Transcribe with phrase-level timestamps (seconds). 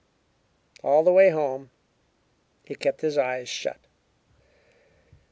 [0.81, 1.69] All the way home
[2.65, 3.77] he kept his eyes shut.